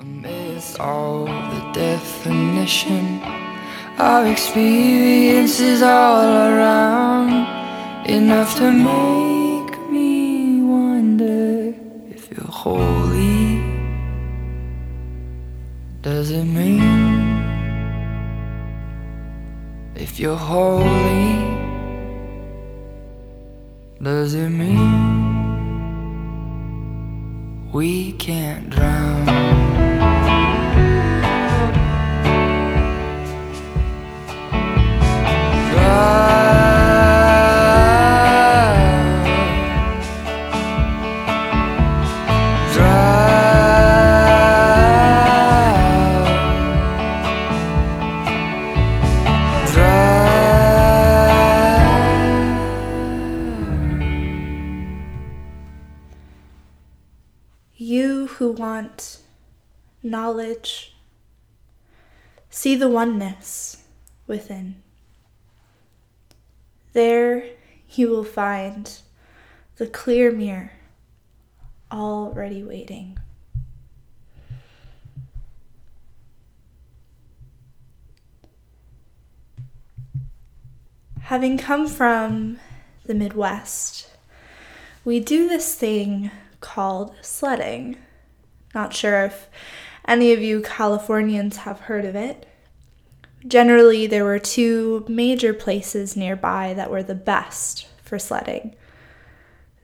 Amidst 0.00 0.80
all 0.80 1.26
the 1.26 1.70
definition 1.74 3.20
of 3.98 4.26
experiences 4.26 5.82
all 5.82 6.24
around, 6.24 7.46
enough 8.08 8.56
to 8.56 8.72
make 8.72 9.78
me 9.90 10.62
wonder 10.62 11.74
if 12.08 12.30
you're 12.30 12.46
holy. 12.46 13.60
Does 16.00 16.30
it 16.30 16.46
mean 16.46 16.80
if 19.96 20.18
you're 20.18 20.34
holy? 20.34 21.36
Does 24.02 24.32
it 24.32 24.48
mean 24.48 25.10
we 27.70 28.12
can't 28.12 28.70
drown? 28.70 29.39
Want 58.80 59.18
knowledge, 60.02 60.94
see 62.48 62.74
the 62.74 62.88
oneness 62.88 63.82
within. 64.26 64.76
There 66.94 67.44
you 67.90 68.08
will 68.08 68.24
find 68.24 68.90
the 69.76 69.86
clear 69.86 70.32
mirror 70.32 70.72
already 71.92 72.62
waiting. 72.62 73.18
Having 81.24 81.58
come 81.58 81.86
from 81.86 82.58
the 83.04 83.14
Midwest, 83.14 84.08
we 85.04 85.20
do 85.20 85.48
this 85.48 85.74
thing 85.74 86.30
called 86.60 87.14
sledding. 87.20 87.96
Not 88.74 88.94
sure 88.94 89.24
if 89.24 89.48
any 90.06 90.32
of 90.32 90.40
you 90.40 90.62
Californians 90.62 91.58
have 91.58 91.80
heard 91.80 92.04
of 92.04 92.14
it. 92.14 92.46
Generally, 93.46 94.06
there 94.08 94.24
were 94.24 94.38
two 94.38 95.04
major 95.08 95.54
places 95.54 96.16
nearby 96.16 96.74
that 96.74 96.90
were 96.90 97.02
the 97.02 97.14
best 97.14 97.86
for 98.02 98.18
sledding. 98.18 98.74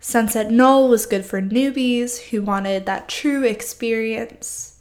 Sunset 0.01 0.51
Knoll 0.51 0.89
was 0.89 1.07
good 1.07 1.25
for 1.25 1.41
newbies 1.41 2.29
who 2.29 2.43
wanted 2.43 2.87
that 2.87 3.09
true 3.09 3.45
experience. 3.45 4.81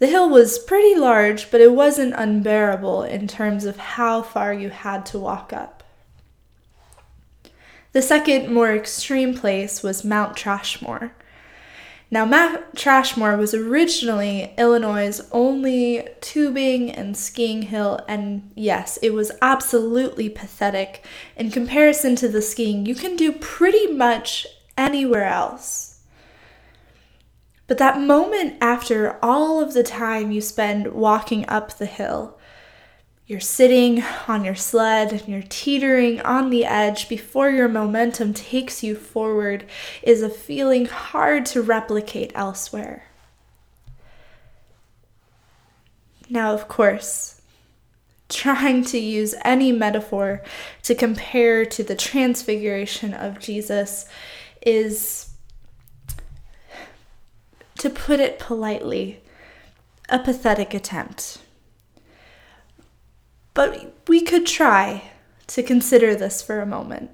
The 0.00 0.06
hill 0.06 0.28
was 0.28 0.58
pretty 0.58 0.98
large, 0.98 1.50
but 1.50 1.60
it 1.60 1.72
wasn't 1.72 2.14
unbearable 2.16 3.02
in 3.02 3.28
terms 3.28 3.64
of 3.64 3.76
how 3.76 4.22
far 4.22 4.52
you 4.52 4.70
had 4.70 5.06
to 5.06 5.18
walk 5.18 5.52
up. 5.52 5.82
The 7.92 8.02
second, 8.02 8.52
more 8.52 8.72
extreme 8.74 9.34
place 9.34 9.82
was 9.82 10.04
Mount 10.04 10.36
Trashmore. 10.36 11.12
Now, 12.12 12.24
Mount 12.24 12.74
Trashmore 12.74 13.38
was 13.38 13.54
originally 13.54 14.52
Illinois' 14.58 15.20
only 15.30 16.08
tubing 16.20 16.90
and 16.90 17.16
skiing 17.16 17.62
hill, 17.62 18.00
and 18.08 18.50
yes, 18.56 18.98
it 19.00 19.14
was 19.14 19.30
absolutely 19.40 20.28
pathetic 20.28 21.04
in 21.36 21.52
comparison 21.52 22.16
to 22.16 22.28
the 22.28 22.42
skiing 22.42 22.84
you 22.84 22.96
can 22.96 23.14
do 23.14 23.30
pretty 23.30 23.86
much 23.86 24.44
anywhere 24.76 25.26
else. 25.26 26.00
But 27.68 27.78
that 27.78 28.00
moment 28.00 28.56
after 28.60 29.16
all 29.24 29.60
of 29.62 29.74
the 29.74 29.84
time 29.84 30.32
you 30.32 30.40
spend 30.40 30.88
walking 30.88 31.48
up 31.48 31.78
the 31.78 31.86
hill, 31.86 32.39
you're 33.30 33.38
sitting 33.38 34.02
on 34.26 34.44
your 34.44 34.56
sled 34.56 35.12
and 35.12 35.28
you're 35.28 35.44
teetering 35.48 36.20
on 36.22 36.50
the 36.50 36.64
edge 36.64 37.08
before 37.08 37.48
your 37.48 37.68
momentum 37.68 38.34
takes 38.34 38.82
you 38.82 38.96
forward 38.96 39.64
is 40.02 40.20
a 40.20 40.28
feeling 40.28 40.86
hard 40.86 41.46
to 41.46 41.62
replicate 41.62 42.32
elsewhere. 42.34 43.04
Now, 46.28 46.52
of 46.52 46.66
course, 46.66 47.40
trying 48.28 48.84
to 48.86 48.98
use 48.98 49.36
any 49.44 49.70
metaphor 49.70 50.42
to 50.82 50.96
compare 50.96 51.64
to 51.64 51.84
the 51.84 51.94
transfiguration 51.94 53.14
of 53.14 53.38
Jesus 53.38 54.06
is, 54.60 55.30
to 57.78 57.90
put 57.90 58.18
it 58.18 58.40
politely, 58.40 59.20
a 60.08 60.18
pathetic 60.18 60.74
attempt. 60.74 61.38
But 63.54 63.94
we 64.06 64.20
could 64.22 64.46
try 64.46 65.10
to 65.48 65.62
consider 65.62 66.14
this 66.14 66.42
for 66.42 66.60
a 66.60 66.66
moment. 66.66 67.10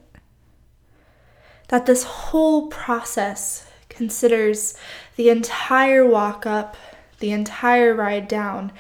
That 1.68 1.86
this 1.86 2.04
whole 2.04 2.68
process 2.68 3.66
considers 3.88 4.74
the 5.16 5.30
entire 5.30 6.06
walk 6.06 6.46
up, 6.46 6.76
the 7.18 7.32
entire 7.32 7.94
ride 7.94 8.28
down, 8.28 8.72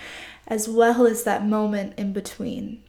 as 0.46 0.68
well 0.68 1.06
as 1.06 1.24
that 1.24 1.46
moment 1.46 1.94
in 1.96 2.12
between. 2.12 2.82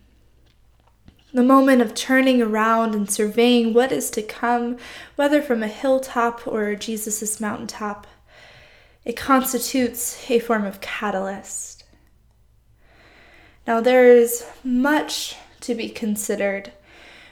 The 1.33 1.43
moment 1.43 1.81
of 1.81 1.93
turning 1.93 2.41
around 2.41 2.95
and 2.95 3.09
surveying 3.09 3.73
what 3.73 3.91
is 3.91 4.09
to 4.11 4.21
come, 4.21 4.77
whether 5.15 5.41
from 5.41 5.63
a 5.63 5.67
hilltop 5.67 6.45
or 6.45 6.75
Jesus' 6.75 7.39
mountaintop. 7.39 8.07
It 9.05 9.15
constitutes 9.15 10.29
a 10.29 10.39
form 10.39 10.65
of 10.65 10.81
catalyst 10.81 11.76
now, 13.67 13.81
there 13.81 14.07
is 14.07 14.45
much 14.63 15.35
to 15.59 15.75
be 15.75 15.89
considered 15.89 16.71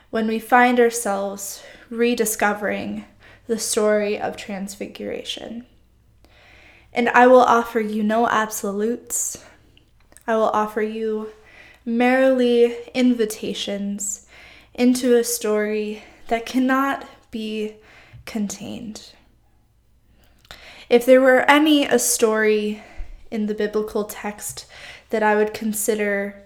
when 0.09 0.28
we 0.28 0.38
find 0.38 0.81
ourselves 0.81 1.63
rediscovering 1.90 3.06
the 3.47 3.57
story 3.57 4.19
of 4.19 4.35
Transfiguration. 4.35 5.66
And 6.91 7.07
I 7.09 7.28
will 7.28 7.41
offer 7.41 7.79
you 7.79 8.03
no 8.03 8.28
absolutes. 8.28 9.44
I 10.28 10.35
will 10.35 10.50
offer 10.50 10.81
you 10.81 11.29
merely 11.85 12.75
invitations 12.94 14.28
into 14.74 15.16
a 15.16 15.24
story 15.24 16.03
that 16.28 16.45
cannot 16.45 17.07
be 17.31 17.75
contained. 18.25 19.13
If 20.90 21.06
there 21.06 21.22
were 21.22 21.50
any 21.50 21.85
a 21.85 21.97
story 21.97 22.84
in 23.31 23.45
the 23.45 23.53
biblical 23.53 24.06
text 24.06 24.66
that 25.16 25.24
I 25.24 25.38
would 25.38 25.53
consider 25.53 26.44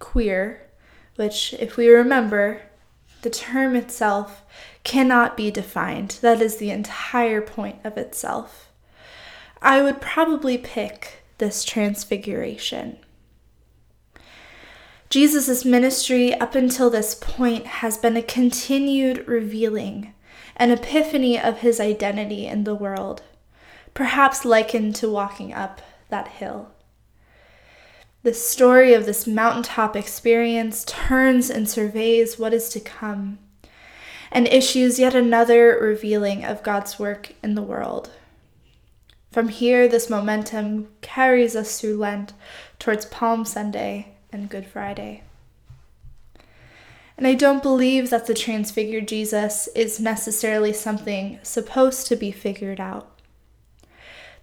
queer, 0.00 0.68
which, 1.14 1.54
if 1.60 1.76
we 1.76 1.88
remember, 1.88 2.62
the 3.22 3.30
term 3.30 3.76
itself 3.76 4.42
cannot 4.82 5.36
be 5.36 5.52
defined. 5.52 6.18
That 6.20 6.42
is 6.42 6.56
the 6.56 6.72
entire 6.72 7.40
point 7.40 7.76
of 7.84 7.96
itself. 7.96 8.72
I 9.62 9.82
would 9.82 10.00
probably 10.00 10.58
pick 10.58 11.22
this 11.38 11.62
transfiguration. 11.62 12.98
Jesus' 15.10 15.64
ministry 15.64 16.34
up 16.34 16.56
until 16.56 16.90
this 16.90 17.14
point 17.14 17.66
has 17.66 17.96
been 17.98 18.16
a 18.16 18.22
continued 18.22 19.28
revealing, 19.28 20.12
an 20.56 20.72
epiphany 20.72 21.38
of 21.38 21.58
his 21.58 21.78
identity 21.78 22.48
in 22.48 22.64
the 22.64 22.74
world, 22.74 23.22
perhaps 23.94 24.44
likened 24.44 24.96
to 24.96 25.08
walking 25.08 25.52
up 25.54 25.80
that 26.08 26.26
hill. 26.26 26.72
The 28.22 28.34
story 28.34 28.94
of 28.94 29.06
this 29.06 29.26
mountaintop 29.26 29.94
experience 29.94 30.84
turns 30.84 31.50
and 31.50 31.68
surveys 31.68 32.38
what 32.38 32.52
is 32.52 32.68
to 32.70 32.80
come 32.80 33.38
and 34.30 34.46
issues 34.48 34.98
yet 34.98 35.14
another 35.14 35.78
revealing 35.80 36.44
of 36.44 36.62
God's 36.62 36.98
work 36.98 37.34
in 37.42 37.54
the 37.54 37.62
world. 37.62 38.10
From 39.30 39.48
here, 39.48 39.88
this 39.88 40.10
momentum 40.10 40.88
carries 41.00 41.54
us 41.54 41.80
through 41.80 41.96
Lent 41.96 42.32
towards 42.78 43.06
Palm 43.06 43.44
Sunday 43.44 44.14
and 44.32 44.48
Good 44.48 44.66
Friday. 44.66 45.22
And 47.16 47.26
I 47.26 47.34
don't 47.34 47.62
believe 47.62 48.10
that 48.10 48.26
the 48.26 48.34
transfigured 48.34 49.08
Jesus 49.08 49.68
is 49.74 49.98
necessarily 49.98 50.72
something 50.72 51.38
supposed 51.42 52.06
to 52.06 52.16
be 52.16 52.30
figured 52.30 52.80
out. 52.80 53.17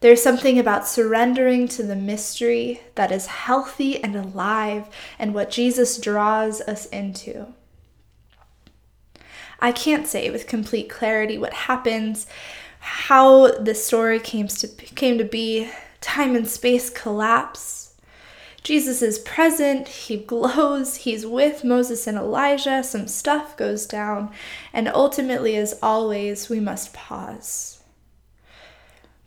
There's 0.02 0.22
something 0.22 0.60
about 0.60 0.88
surrendering 0.88 1.68
to 1.70 1.84
the 1.84 1.96
mystery 1.96 2.82
that 2.96 3.12
is 3.12 3.26
healthy 3.28 4.04
and 4.04 4.16
alive 4.16 4.88
and 5.18 5.34
what 5.34 5.50
Jesus 5.50 5.98
draws 5.98 6.62
us 6.62 6.86
into. 6.88 7.48
I 9.60 9.72
can't 9.72 10.06
say 10.06 10.30
with 10.30 10.48
complete 10.48 10.90
clarity 10.90 11.38
what 11.38 11.54
happens, 11.54 12.28
how 12.80 13.52
the 13.58 13.74
story 13.74 14.20
came 14.20 14.48
to, 14.48 14.68
came 14.68 15.18
to 15.18 15.24
be 15.24 15.70
time 16.02 16.36
and 16.36 16.48
space 16.48 16.90
collapse. 16.90 17.96
Jesus 18.62 19.02
is 19.02 19.20
present, 19.20 19.88
he 19.88 20.18
glows, 20.18 20.98
he's 20.98 21.26
with 21.26 21.64
Moses 21.64 22.08
and 22.08 22.18
Elijah, 22.18 22.84
some 22.84 23.08
stuff 23.08 23.56
goes 23.56 23.86
down, 23.86 24.32
and 24.74 24.88
ultimately, 24.88 25.56
as 25.56 25.78
always, 25.84 26.50
we 26.50 26.60
must 26.60 26.92
pause. 26.92 27.80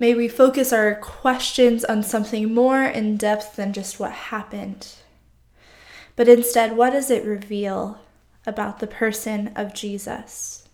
May 0.00 0.14
we 0.14 0.28
focus 0.28 0.72
our 0.72 0.94
questions 0.94 1.84
on 1.84 2.04
something 2.04 2.54
more 2.54 2.84
in 2.84 3.16
depth 3.16 3.56
than 3.56 3.72
just 3.72 3.98
what 3.98 4.12
happened. 4.12 4.94
But 6.14 6.28
instead, 6.28 6.76
what 6.76 6.90
does 6.90 7.10
it 7.10 7.24
reveal 7.24 7.98
about 8.46 8.78
the 8.78 8.86
person 8.86 9.52
of 9.56 9.74
Jesus? 9.74 10.68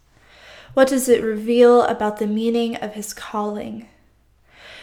What 0.75 0.89
does 0.89 1.09
it 1.09 1.23
reveal 1.23 1.83
about 1.83 2.19
the 2.19 2.27
meaning 2.27 2.77
of 2.77 2.95
his 2.95 3.15
calling? 3.15 3.89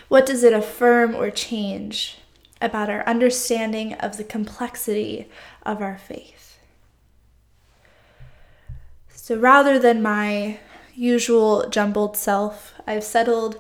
What 0.07 0.25
does 0.25 0.43
it 0.43 0.53
affirm 0.53 1.15
or 1.15 1.29
change 1.29 2.17
about 2.59 2.89
our 2.89 3.03
understanding 3.07 3.93
of 3.95 4.17
the 4.17 4.23
complexity 4.23 5.29
of 5.63 5.81
our 5.81 5.97
faith? 5.97 6.59
So 9.09 9.37
rather 9.37 9.77
than 9.77 10.01
my 10.01 10.59
usual 10.95 11.69
jumbled 11.69 12.17
self, 12.17 12.73
I've 12.85 13.03
settled 13.03 13.59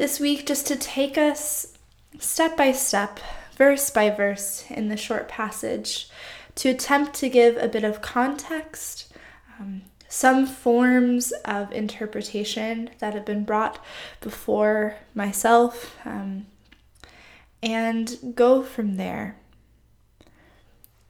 this 0.00 0.18
week 0.18 0.46
just 0.46 0.66
to 0.66 0.76
take 0.76 1.18
us 1.18 1.76
step 2.18 2.56
by 2.56 2.72
step, 2.72 3.20
verse 3.58 3.90
by 3.90 4.08
verse 4.08 4.64
in 4.70 4.88
the 4.88 4.96
short 4.96 5.28
passage 5.28 6.08
to 6.54 6.70
attempt 6.70 7.12
to 7.12 7.28
give 7.28 7.58
a 7.58 7.68
bit 7.68 7.84
of 7.84 8.00
context, 8.00 9.12
um, 9.58 9.82
some 10.08 10.46
forms 10.46 11.32
of 11.44 11.70
interpretation 11.70 12.88
that 12.98 13.12
have 13.12 13.26
been 13.26 13.44
brought 13.44 13.78
before 14.22 14.96
myself, 15.14 15.94
um, 16.06 16.46
and 17.62 18.16
go 18.34 18.62
from 18.62 18.96
there. 18.96 19.36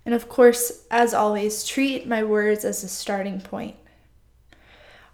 And 0.04 0.16
of 0.16 0.28
course, 0.28 0.84
as 0.90 1.14
always, 1.14 1.64
treat 1.64 2.08
my 2.08 2.24
words 2.24 2.64
as 2.64 2.82
a 2.82 2.88
starting 2.88 3.40
point. 3.40 3.76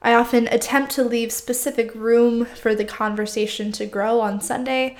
I 0.07 0.15
often 0.15 0.47
attempt 0.47 0.93
to 0.93 1.03
leave 1.03 1.33
specific 1.33 1.93
room 1.93 2.45
for 2.45 2.77
the 2.77 2.85
conversation 2.85 3.73
to 3.73 3.87
grow 3.87 4.21
on 4.21 4.41
Sunday 4.41 4.97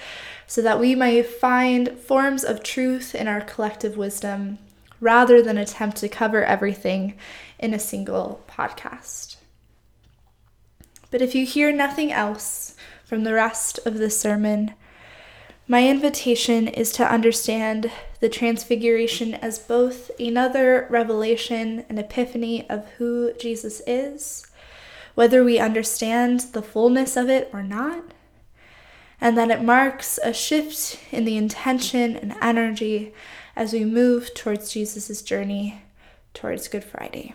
so 0.49 0.61
that 0.63 0.81
we 0.81 0.97
may 0.97 1.23
find 1.23 1.97
forms 1.97 2.43
of 2.43 2.65
truth 2.65 3.15
in 3.15 3.29
our 3.29 3.41
collective 3.41 3.97
wisdom 3.97 4.59
rather 5.01 5.41
than 5.41 5.59
attempt 5.59 5.99
to 5.99 6.09
cover 6.09 6.43
everything 6.45 7.15
in 7.57 7.73
a 7.73 7.79
single 7.79 8.43
podcast. 8.49 9.37
But 11.13 11.23
if 11.23 11.37
you 11.37 11.47
hear 11.47 11.71
nothing 11.71 12.11
else 12.11 12.75
from 13.05 13.23
the 13.23 13.35
rest 13.35 13.79
of 13.87 13.99
the 13.99 14.11
sermon, 14.11 14.75
my 15.69 15.87
invitation 15.87 16.67
is 16.67 16.91
to 16.95 17.09
understand 17.09 17.93
the 18.19 18.29
Transfiguration 18.29 19.35
as 19.35 19.61
both 19.61 20.11
another 20.19 20.89
revelation 20.91 21.85
and 21.89 21.97
epiphany 21.97 22.69
of 22.69 22.89
who 22.99 23.33
Jesus 23.35 23.81
is 23.87 24.49
whether 25.17 25.43
we 25.43 25.59
understand 25.59 26.41
the 26.53 26.63
fullness 26.63 27.17
of 27.17 27.29
it 27.29 27.49
or 27.53 27.63
not, 27.63 28.05
and 29.19 29.37
that 29.37 29.51
it 29.51 29.63
marks 29.63 30.19
a 30.23 30.33
shift 30.33 31.01
in 31.11 31.25
the 31.25 31.39
intention 31.39 32.15
and 32.15 32.37
energy 32.43 33.15
as 33.57 33.73
we 33.73 33.83
move 33.83 34.35
towards 34.35 34.71
Jesus' 34.71 35.23
journey 35.23 35.81
towards 36.35 36.69
Good 36.69 36.85
Friday. 36.85 37.33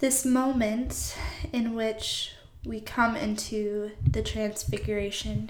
This 0.00 0.26
moment 0.26 1.16
in 1.50 1.74
which 1.74 2.34
we 2.66 2.78
come 2.78 3.16
into 3.16 3.92
the 4.06 4.22
Transfiguration 4.22 5.48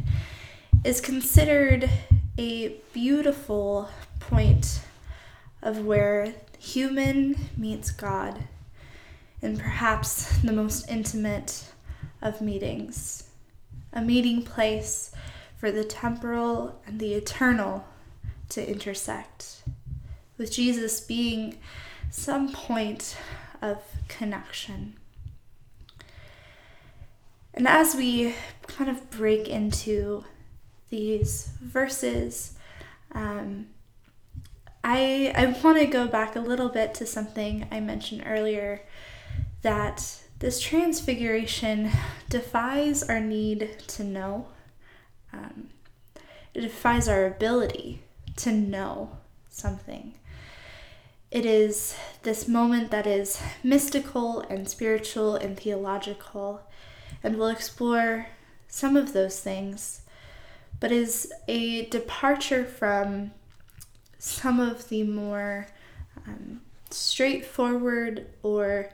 is 0.84 1.00
considered 1.00 1.90
a 2.38 2.76
beautiful 2.92 3.88
point 4.20 4.80
of 5.60 5.84
where 5.84 6.34
human 6.60 7.48
meets 7.56 7.90
God 7.90 8.44
in 9.44 9.58
perhaps 9.58 10.38
the 10.38 10.52
most 10.52 10.88
intimate 10.90 11.66
of 12.22 12.40
meetings, 12.40 13.28
a 13.92 14.00
meeting 14.00 14.42
place 14.42 15.12
for 15.58 15.70
the 15.70 15.84
temporal 15.84 16.80
and 16.86 16.98
the 16.98 17.12
eternal 17.12 17.84
to 18.48 18.68
intersect, 18.68 19.62
with 20.38 20.50
Jesus 20.50 21.00
being 21.00 21.58
some 22.10 22.52
point 22.52 23.16
of 23.60 23.82
connection. 24.08 24.94
And 27.52 27.68
as 27.68 27.94
we 27.94 28.34
kind 28.66 28.90
of 28.90 29.10
break 29.10 29.48
into 29.48 30.24
these 30.88 31.50
verses, 31.60 32.54
um, 33.12 33.66
I, 34.82 35.32
I 35.36 35.46
want 35.62 35.78
to 35.78 35.86
go 35.86 36.06
back 36.06 36.34
a 36.34 36.40
little 36.40 36.68
bit 36.68 36.94
to 36.94 37.06
something 37.06 37.66
I 37.70 37.80
mentioned 37.80 38.24
earlier 38.26 38.82
that 39.64 40.22
this 40.40 40.60
transfiguration 40.60 41.90
defies 42.28 43.02
our 43.02 43.18
need 43.18 43.78
to 43.88 44.04
know. 44.04 44.48
Um, 45.32 45.70
it 46.52 46.60
defies 46.60 47.08
our 47.08 47.24
ability 47.24 48.02
to 48.36 48.52
know 48.52 49.16
something. 49.48 50.14
It 51.30 51.46
is 51.46 51.96
this 52.24 52.46
moment 52.46 52.90
that 52.90 53.06
is 53.06 53.40
mystical 53.62 54.40
and 54.42 54.68
spiritual 54.68 55.34
and 55.34 55.58
theological, 55.58 56.60
and 57.22 57.36
we'll 57.36 57.48
explore 57.48 58.26
some 58.68 58.98
of 58.98 59.14
those 59.14 59.40
things, 59.40 60.02
but 60.78 60.92
is 60.92 61.32
a 61.48 61.86
departure 61.86 62.66
from 62.66 63.30
some 64.18 64.60
of 64.60 64.90
the 64.90 65.04
more 65.04 65.68
um, 66.26 66.60
straightforward 66.90 68.26
or 68.42 68.90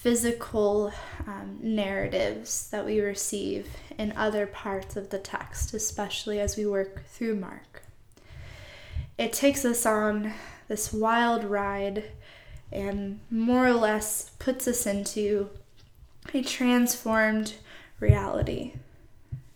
physical 0.00 0.90
um, 1.26 1.58
narratives 1.60 2.70
that 2.70 2.86
we 2.86 3.00
receive 3.00 3.68
in 3.98 4.10
other 4.16 4.46
parts 4.46 4.96
of 4.96 5.10
the 5.10 5.18
text, 5.18 5.74
especially 5.74 6.40
as 6.40 6.56
we 6.56 6.64
work 6.64 7.04
through 7.06 7.36
Mark. 7.36 7.82
It 9.18 9.34
takes 9.34 9.62
us 9.62 9.84
on 9.84 10.32
this 10.68 10.90
wild 10.90 11.44
ride 11.44 12.04
and 12.72 13.20
more 13.30 13.66
or 13.66 13.74
less 13.74 14.30
puts 14.38 14.66
us 14.66 14.86
into 14.86 15.50
a 16.32 16.42
transformed 16.42 17.56
reality 17.98 18.72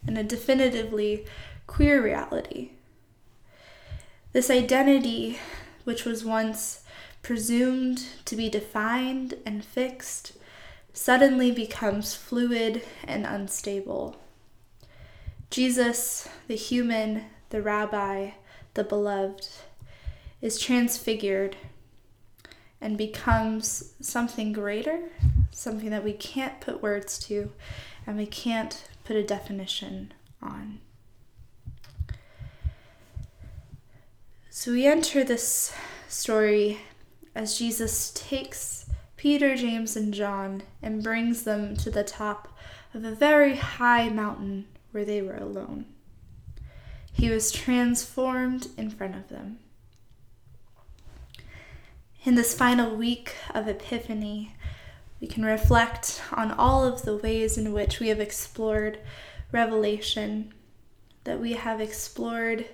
and 0.07 0.19
a 0.19 0.23
definitively 0.23 1.25
queer 1.67 2.03
reality. 2.03 2.73
This 4.35 4.51
identity, 4.51 5.39
which 5.85 6.05
was 6.05 6.23
once 6.23 6.84
presumed 7.25 8.07
to 8.27 8.37
be 8.37 8.49
defined 8.49 9.35
and 9.45 9.65
fixed, 9.65 10.35
suddenly 10.93 11.51
becomes 11.51 12.15
fluid 12.15 12.83
and 13.03 13.27
unstable. 13.27 14.17
Jesus, 15.51 16.29
the 16.47 16.55
human, 16.55 17.25
the 17.49 17.63
rabbi, 17.63 18.33
the 18.75 18.85
beloved, 18.85 19.49
is 20.41 20.61
transfigured 20.61 21.57
and 22.81 22.99
becomes 22.99 23.95
something 24.01 24.53
greater, 24.53 25.01
something 25.51 25.91
that 25.91 26.05
we 26.05 26.13
can't 26.13 26.61
put 26.61 26.83
words 26.83 27.19
to 27.21 27.51
and 28.07 28.19
we 28.19 28.27
can't 28.27 28.85
put 29.03 29.17
a 29.17 29.25
definition 29.25 30.13
on. 30.43 30.81
So 34.51 34.73
we 34.73 34.87
enter 34.87 35.25
this 35.25 35.75
story 36.09 36.81
as 37.35 37.59
Jesus 37.59 38.11
takes 38.15 38.87
Peter, 39.17 39.57
James, 39.57 39.97
and 39.97 40.13
John 40.13 40.63
and 40.83 41.03
brings 41.03 41.45
them 41.45 41.77
to 41.79 41.91
the 41.91 42.05
top 42.05 42.57
of 42.93 43.05
a 43.05 43.15
very 43.15 43.57
high 43.57 44.09
mountain 44.09 44.67
where 44.93 45.05
they 45.05 45.23
were 45.23 45.37
alone. 45.37 45.87
He 47.13 47.31
was 47.31 47.51
transformed 47.51 48.69
in 48.77 48.91
front 48.91 49.17
of 49.17 49.29
them. 49.29 49.59
In 52.25 52.35
this 52.35 52.55
final 52.55 52.97
week 52.97 53.35
of 53.55 53.69
Epiphany, 53.69 54.55
we 55.21 55.27
can 55.27 55.45
reflect 55.45 56.23
on 56.33 56.51
all 56.51 56.85
of 56.85 57.03
the 57.03 57.17
ways 57.17 57.57
in 57.57 57.73
which 57.73 58.01
we 58.01 58.09
have 58.09 58.21
explored 58.21 58.99
Revelation, 59.53 60.53
that 61.25 61.41
we 61.41 61.53
have 61.53 61.81
explored 61.81 62.67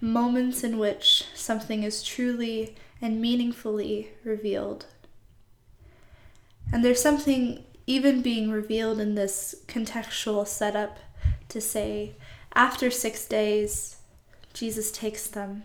moments 0.00 0.64
in 0.64 0.78
which 0.78 1.26
something 1.34 1.82
is 1.82 2.02
truly 2.02 2.76
and 3.00 3.20
meaningfully 3.20 4.10
revealed. 4.24 4.86
And 6.72 6.84
there's 6.84 7.02
something 7.02 7.64
even 7.86 8.22
being 8.22 8.50
revealed 8.50 9.00
in 9.00 9.14
this 9.14 9.54
contextual 9.66 10.46
setup 10.46 10.98
to 11.48 11.60
say, 11.60 12.14
after 12.54 12.90
six 12.90 13.26
days, 13.26 13.96
Jesus 14.52 14.92
takes 14.92 15.26
them 15.26 15.64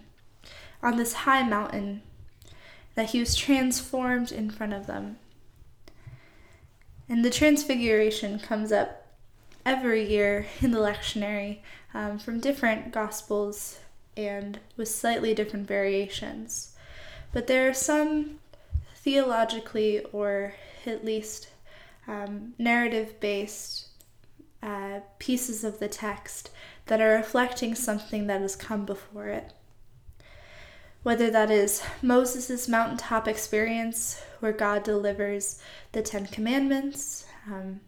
on 0.81 0.97
this 0.97 1.13
high 1.13 1.43
mountain, 1.43 2.01
that 2.93 3.09
he 3.09 3.19
was 3.19 3.35
transformed 3.35 4.31
in 4.31 4.49
front 4.49 4.73
of 4.73 4.87
them. 4.87 5.17
And 7.09 7.25
the 7.25 7.29
transfiguration 7.29 8.39
comes 8.39 8.71
up 8.71 9.17
every 9.65 10.07
year 10.07 10.47
in 10.61 10.71
the 10.71 10.79
lectionary 10.79 11.59
um, 11.93 12.19
from 12.19 12.39
different 12.39 12.91
Gospels 12.91 13.79
and 14.15 14.59
with 14.77 14.87
slightly 14.87 15.33
different 15.33 15.67
variations. 15.67 16.74
But 17.35 17.47
there 17.47 17.69
are 17.69 17.73
some 17.73 18.39
theologically 18.95 20.05
or 20.13 20.53
at 20.85 21.03
least 21.03 21.49
um, 22.07 22.53
narrative 22.57 23.19
based 23.19 23.87
uh, 24.63 25.01
pieces 25.19 25.65
of 25.65 25.79
the 25.79 25.89
text 25.89 26.49
that 26.85 27.01
are 27.01 27.17
reflecting 27.17 27.75
something 27.75 28.27
that 28.27 28.39
has 28.39 28.55
come 28.55 28.85
before 28.85 29.27
it. 29.27 29.51
Whether 31.03 31.29
that 31.29 31.51
is 31.51 31.83
Moses' 32.01 32.69
mountaintop 32.69 33.27
experience, 33.27 34.23
where 34.39 34.53
God 34.53 34.83
delivers 34.83 35.61
the 35.91 36.01
Ten 36.01 36.27
Commandments, 36.27 37.25
um, 37.47 37.81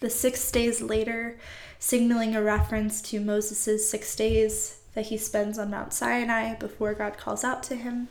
the 0.00 0.10
six 0.10 0.50
days 0.50 0.82
later, 0.82 1.38
signaling 1.78 2.34
a 2.34 2.42
reference 2.42 3.00
to 3.02 3.20
Moses' 3.20 3.88
six 3.88 4.16
days 4.16 4.80
that 4.94 5.06
he 5.06 5.16
spends 5.16 5.56
on 5.56 5.70
Mount 5.70 5.92
Sinai 5.92 6.56
before 6.56 6.94
God 6.94 7.16
calls 7.16 7.44
out 7.44 7.62
to 7.62 7.76
him. 7.76 8.08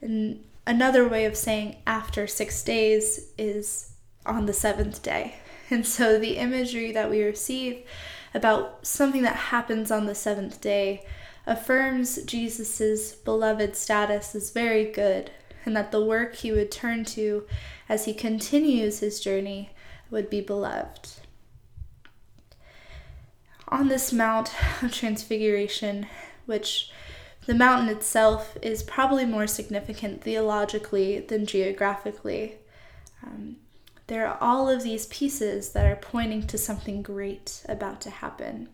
And 0.00 0.44
another 0.66 1.06
way 1.08 1.24
of 1.24 1.36
saying 1.36 1.76
after 1.86 2.26
six 2.26 2.62
days 2.62 3.30
is 3.36 3.92
on 4.26 4.46
the 4.46 4.52
seventh 4.52 5.02
day. 5.02 5.34
And 5.72 5.86
so 5.86 6.18
the 6.18 6.36
imagery 6.36 6.90
that 6.90 7.08
we 7.08 7.22
receive 7.22 7.84
about 8.34 8.84
something 8.84 9.22
that 9.22 9.36
happens 9.36 9.92
on 9.92 10.06
the 10.06 10.16
seventh 10.16 10.60
day 10.60 11.04
affirms 11.46 12.22
Jesus' 12.24 13.12
beloved 13.12 13.76
status 13.76 14.34
as 14.34 14.50
very 14.50 14.84
good, 14.90 15.30
and 15.64 15.76
that 15.76 15.92
the 15.92 16.04
work 16.04 16.34
he 16.34 16.50
would 16.50 16.70
turn 16.70 17.04
to 17.04 17.46
as 17.88 18.04
he 18.04 18.14
continues 18.14 18.98
his 18.98 19.20
journey 19.20 19.70
would 20.10 20.28
be 20.28 20.40
beloved. 20.40 21.08
On 23.68 23.88
this 23.88 24.12
Mount 24.12 24.50
of 24.82 24.92
Transfiguration, 24.92 26.06
which 26.46 26.90
the 27.46 27.54
mountain 27.54 27.88
itself 27.88 28.56
is 28.62 28.82
probably 28.82 29.24
more 29.24 29.46
significant 29.46 30.22
theologically 30.22 31.20
than 31.20 31.46
geographically. 31.46 32.56
Um, 33.22 33.56
there 34.06 34.26
are 34.26 34.38
all 34.40 34.68
of 34.68 34.82
these 34.82 35.06
pieces 35.06 35.70
that 35.70 35.86
are 35.86 35.96
pointing 35.96 36.46
to 36.48 36.58
something 36.58 37.02
great 37.02 37.62
about 37.68 38.00
to 38.02 38.10
happen. 38.10 38.68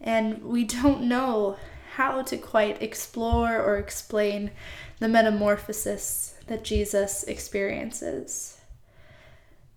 And 0.00 0.42
we 0.42 0.64
don't 0.64 1.02
know 1.02 1.56
how 1.96 2.22
to 2.22 2.38
quite 2.38 2.82
explore 2.82 3.60
or 3.60 3.76
explain 3.76 4.52
the 5.00 5.08
metamorphosis 5.08 6.34
that 6.46 6.64
Jesus 6.64 7.24
experiences. 7.24 8.60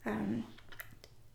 Um, 0.06 0.46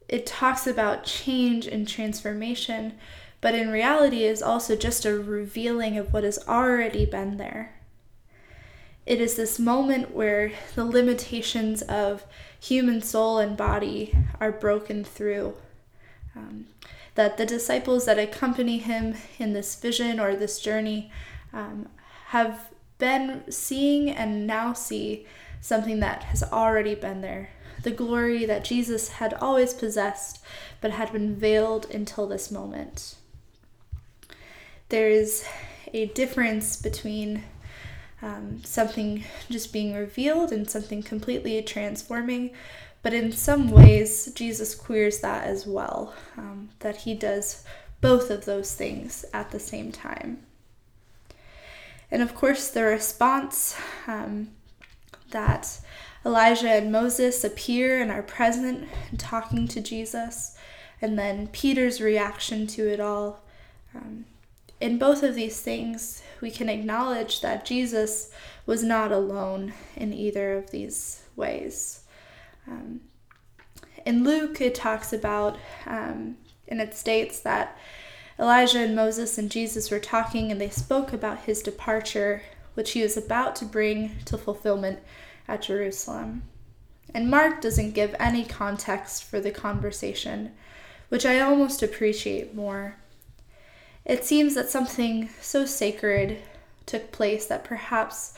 it 0.08 0.24
talks 0.24 0.66
about 0.66 1.04
change 1.04 1.66
and 1.66 1.86
transformation, 1.86 2.94
but 3.40 3.54
in 3.54 3.70
reality 3.70 4.24
is 4.24 4.42
also 4.42 4.74
just 4.76 5.04
a 5.04 5.18
revealing 5.18 5.96
of 5.96 6.12
what 6.12 6.24
has 6.24 6.38
already 6.48 7.04
been 7.04 7.36
there. 7.36 7.74
It 9.06 9.20
is 9.20 9.36
this 9.36 9.58
moment 9.58 10.14
where 10.14 10.52
the 10.74 10.84
limitations 10.84 11.82
of 11.82 12.24
human 12.60 13.00
soul 13.00 13.38
and 13.38 13.56
body 13.56 14.14
are 14.38 14.52
broken 14.52 15.02
through. 15.02 15.54
Um, 16.36 16.66
that 17.14 17.36
the 17.36 17.46
disciples 17.46 18.04
that 18.04 18.18
accompany 18.18 18.78
him 18.78 19.16
in 19.38 19.52
this 19.52 19.74
vision 19.74 20.20
or 20.20 20.36
this 20.36 20.60
journey 20.60 21.10
um, 21.52 21.88
have 22.26 22.70
been 22.98 23.50
seeing 23.50 24.10
and 24.10 24.46
now 24.46 24.72
see 24.72 25.26
something 25.60 26.00
that 26.00 26.24
has 26.24 26.42
already 26.42 26.94
been 26.94 27.20
there. 27.20 27.50
The 27.82 27.90
glory 27.90 28.44
that 28.44 28.64
Jesus 28.64 29.08
had 29.08 29.34
always 29.34 29.72
possessed, 29.72 30.44
but 30.80 30.92
had 30.92 31.12
been 31.12 31.34
veiled 31.34 31.86
until 31.90 32.26
this 32.26 32.50
moment. 32.50 33.16
There 34.88 35.08
is 35.08 35.44
a 35.92 36.06
difference 36.06 36.80
between 36.80 37.44
um, 38.22 38.62
something 38.64 39.24
just 39.50 39.72
being 39.72 39.94
revealed 39.94 40.52
and 40.52 40.68
something 40.68 41.02
completely 41.02 41.60
transforming. 41.62 42.50
But 43.02 43.14
in 43.14 43.32
some 43.32 43.70
ways, 43.70 44.32
Jesus 44.34 44.74
queers 44.74 45.20
that 45.20 45.44
as 45.44 45.66
well, 45.66 46.14
um, 46.36 46.70
that 46.80 46.96
he 46.96 47.14
does 47.14 47.64
both 48.00 48.30
of 48.30 48.44
those 48.44 48.74
things 48.74 49.24
at 49.32 49.50
the 49.50 49.60
same 49.60 49.92
time. 49.92 50.44
And 52.10 52.22
of 52.22 52.34
course, 52.34 52.68
the 52.68 52.82
response 52.82 53.76
um, 54.06 54.48
that 55.30 55.80
Elijah 56.24 56.70
and 56.70 56.90
Moses 56.90 57.44
appear 57.44 58.00
and 58.00 58.10
are 58.10 58.22
present 58.22 58.88
and 59.10 59.20
talking 59.20 59.68
to 59.68 59.80
Jesus, 59.80 60.56
and 61.00 61.18
then 61.18 61.48
Peter's 61.48 62.00
reaction 62.00 62.66
to 62.68 62.88
it 62.88 62.98
all. 62.98 63.42
In 64.80 64.98
both 64.98 65.22
of 65.22 65.34
these 65.34 65.60
things, 65.60 66.22
we 66.40 66.50
can 66.50 66.68
acknowledge 66.68 67.40
that 67.40 67.64
Jesus 67.64 68.30
was 68.64 68.84
not 68.84 69.10
alone 69.10 69.72
in 69.96 70.12
either 70.12 70.56
of 70.56 70.70
these 70.70 71.22
ways. 71.34 72.04
Um, 72.66 73.00
in 74.06 74.24
Luke, 74.24 74.60
it 74.60 74.74
talks 74.74 75.12
about, 75.12 75.56
um, 75.86 76.36
and 76.68 76.80
it 76.80 76.94
states 76.94 77.40
that 77.40 77.76
Elijah 78.38 78.78
and 78.78 78.94
Moses 78.94 79.36
and 79.36 79.50
Jesus 79.50 79.90
were 79.90 79.98
talking 79.98 80.52
and 80.52 80.60
they 80.60 80.70
spoke 80.70 81.12
about 81.12 81.40
his 81.40 81.60
departure, 81.60 82.42
which 82.74 82.92
he 82.92 83.02
was 83.02 83.16
about 83.16 83.56
to 83.56 83.64
bring 83.64 84.12
to 84.26 84.38
fulfillment 84.38 85.00
at 85.48 85.62
Jerusalem. 85.62 86.42
And 87.12 87.30
Mark 87.30 87.60
doesn't 87.60 87.92
give 87.92 88.14
any 88.20 88.44
context 88.44 89.24
for 89.24 89.40
the 89.40 89.50
conversation, 89.50 90.52
which 91.08 91.26
I 91.26 91.40
almost 91.40 91.82
appreciate 91.82 92.54
more. 92.54 92.96
It 94.08 94.24
seems 94.24 94.54
that 94.54 94.70
something 94.70 95.28
so 95.40 95.66
sacred 95.66 96.38
took 96.86 97.12
place 97.12 97.46
that 97.46 97.62
perhaps 97.62 98.32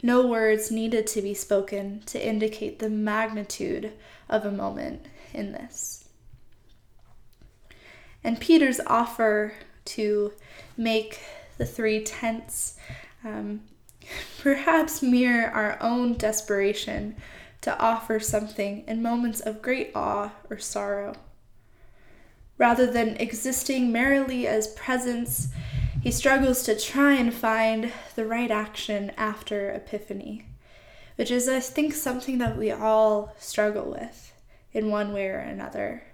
no 0.00 0.24
words 0.24 0.70
needed 0.70 1.06
to 1.08 1.20
be 1.20 1.34
spoken 1.34 2.02
to 2.06 2.24
indicate 2.24 2.78
the 2.78 2.88
magnitude 2.88 3.92
of 4.28 4.46
a 4.46 4.52
moment 4.52 5.04
in 5.34 5.50
this. 5.50 6.08
And 8.22 8.40
Peter's 8.40 8.80
offer 8.86 9.54
to 9.86 10.32
make 10.76 11.20
the 11.58 11.66
three 11.66 12.04
tents 12.04 12.76
um, 13.24 13.62
perhaps 14.38 15.02
mirror 15.02 15.50
our 15.50 15.76
own 15.80 16.14
desperation 16.14 17.16
to 17.62 17.76
offer 17.80 18.20
something 18.20 18.84
in 18.86 19.02
moments 19.02 19.40
of 19.40 19.60
great 19.60 19.90
awe 19.92 20.30
or 20.48 20.58
sorrow. 20.58 21.16
Rather 22.58 22.86
than 22.86 23.16
existing 23.16 23.92
merely 23.92 24.46
as 24.46 24.68
presence, 24.68 25.48
he 26.02 26.10
struggles 26.10 26.62
to 26.62 26.78
try 26.78 27.14
and 27.14 27.34
find 27.34 27.92
the 28.14 28.24
right 28.24 28.50
action 28.50 29.12
after 29.16 29.70
Epiphany, 29.70 30.46
which 31.16 31.30
is, 31.30 31.48
I 31.48 31.60
think, 31.60 31.92
something 31.94 32.38
that 32.38 32.56
we 32.56 32.70
all 32.70 33.34
struggle 33.38 33.90
with 33.90 34.32
in 34.72 34.90
one 34.90 35.12
way 35.12 35.26
or 35.28 35.38
another. 35.38 36.04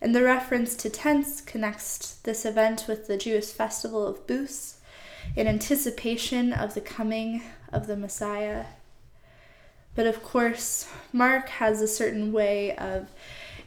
And 0.00 0.14
the 0.14 0.22
reference 0.22 0.76
to 0.76 0.90
tents 0.90 1.40
connects 1.40 2.16
this 2.16 2.44
event 2.44 2.84
with 2.86 3.06
the 3.06 3.16
Jewish 3.16 3.46
festival 3.46 4.06
of 4.06 4.26
Booths 4.26 4.80
in 5.34 5.46
anticipation 5.46 6.52
of 6.52 6.74
the 6.74 6.80
coming 6.80 7.42
of 7.72 7.86
the 7.86 7.96
Messiah. 7.96 8.66
But 9.94 10.06
of 10.06 10.22
course, 10.22 10.86
Mark 11.12 11.48
has 11.48 11.80
a 11.80 11.88
certain 11.88 12.30
way 12.32 12.76
of 12.76 13.08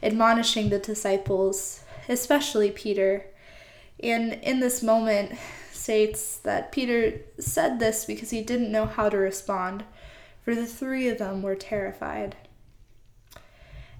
admonishing 0.02 0.68
the 0.68 0.78
disciples, 0.78 1.84
especially 2.08 2.70
Peter. 2.70 3.26
And 4.02 4.34
in 4.34 4.60
this 4.60 4.82
moment, 4.82 5.38
states 5.72 6.36
that 6.38 6.72
Peter 6.72 7.20
said 7.38 7.78
this 7.78 8.04
because 8.04 8.30
he 8.30 8.42
didn't 8.42 8.72
know 8.72 8.86
how 8.86 9.08
to 9.08 9.16
respond, 9.16 9.84
for 10.44 10.54
the 10.54 10.66
three 10.66 11.08
of 11.08 11.18
them 11.18 11.42
were 11.42 11.54
terrified. 11.54 12.36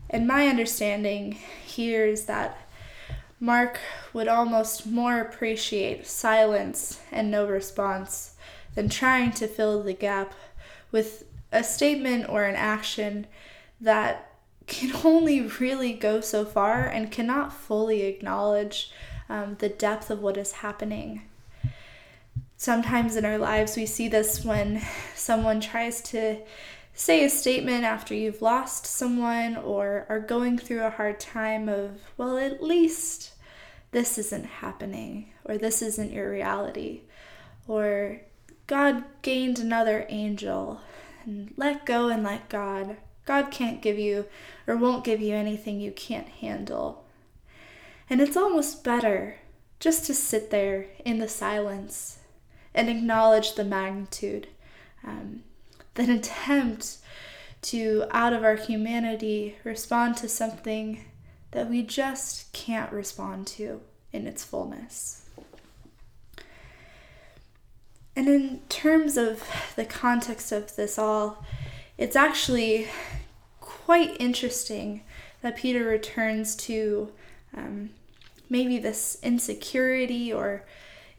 And 0.09 0.26
my 0.26 0.49
understanding 0.49 1.38
here 1.64 2.04
is 2.07 2.26
that 2.26 2.59
Mark 3.38 3.80
would 4.12 4.28
almost 4.28 4.87
more 4.87 5.21
appreciate 5.21 6.07
silence 6.07 7.00
and 7.11 7.30
no 7.30 7.47
response 7.47 8.35
than 8.75 8.88
trying 8.88 9.33
to 9.33 9.49
fill 9.49 9.83
the 9.83 9.95
gap 9.95 10.35
with 10.92 11.25
a 11.50 11.64
statement 11.64 12.28
or 12.28 12.45
an 12.45 12.57
action 12.57 13.26
that 13.80 14.30
can 14.71 14.95
only 15.05 15.41
really 15.43 15.93
go 15.93 16.21
so 16.21 16.45
far 16.45 16.87
and 16.87 17.11
cannot 17.11 17.53
fully 17.53 18.03
acknowledge 18.03 18.93
um, 19.29 19.57
the 19.59 19.69
depth 19.69 20.11
of 20.11 20.23
what 20.23 20.37
is 20.37 20.53
happening. 20.53 21.23
Sometimes 22.57 23.17
in 23.17 23.25
our 23.25 23.37
lives, 23.37 23.77
we 23.77 23.85
see 23.85 24.09
this 24.09 24.45
when 24.45 24.81
someone 25.15 25.61
tries 25.61 26.00
to 26.03 26.39
say 26.95 27.25
a 27.25 27.31
statement 27.31 27.83
after 27.83 28.15
you've 28.15 28.43
lost 28.43 28.87
someone 28.87 29.57
or 29.57 30.07
are 30.09 30.21
going 30.21 30.57
through 30.57 30.85
a 30.85 30.91
hard 30.91 31.19
time 31.19 31.69
of, 31.69 31.99
well, 32.17 32.39
at 32.39 32.62
least 32.62 33.33
this 33.91 34.19
isn't 34.19 34.45
happening, 34.45 35.33
or 35.45 35.59
this 35.59 35.83
isn't 35.83 36.12
your 36.12 36.31
reality, 36.31 37.00
or 37.67 38.21
God 38.69 39.03
gained 39.23 39.59
another 39.59 40.07
angel, 40.09 40.81
and 41.25 41.53
let 41.57 41.87
go 41.87 42.09
and 42.09 42.23
let 42.23 42.49
God. 42.49 42.99
God 43.25 43.50
can't 43.50 43.83
give 43.83 43.99
you 43.99 44.27
or 44.67 44.77
won't 44.77 45.05
give 45.05 45.21
you 45.21 45.35
anything 45.35 45.81
you 45.81 45.93
can't 45.93 46.29
handle. 46.29 47.05
And 48.09 48.21
it's 48.21 48.37
almost 48.37 48.83
better 48.83 49.37
just 49.79 50.05
to 50.07 50.15
sit 50.15 50.50
there 50.50 50.87
in 51.05 51.19
the 51.19 51.29
silence 51.29 52.19
and 52.75 52.89
acknowledge 52.89 53.55
the 53.55 53.65
magnitude 53.65 54.49
um, 55.05 55.43
than 55.95 56.11
attempt 56.11 56.99
to, 57.62 58.05
out 58.11 58.33
of 58.33 58.43
our 58.43 58.57
humanity, 58.57 59.57
respond 59.65 60.17
to 60.19 60.29
something 60.29 61.05
that 61.50 61.69
we 61.69 61.83
just 61.83 62.53
can't 62.53 62.93
respond 62.93 63.47
to 63.47 63.81
in 64.12 64.27
its 64.27 64.45
fullness. 64.45 65.29
And 68.17 68.29
in 68.29 68.61
terms 68.69 69.17
of 69.17 69.43
the 69.77 69.85
context 69.85 70.53
of 70.53 70.77
this 70.77 70.99
all, 70.99 71.45
it's 72.00 72.16
actually 72.16 72.88
quite 73.61 74.16
interesting 74.19 75.02
that 75.42 75.57
Peter 75.57 75.85
returns 75.85 76.57
to 76.57 77.12
um, 77.54 77.90
maybe 78.49 78.78
this 78.78 79.19
insecurity 79.23 80.33
or 80.33 80.64